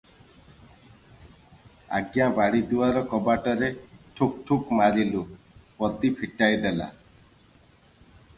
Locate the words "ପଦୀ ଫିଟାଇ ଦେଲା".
5.83-6.91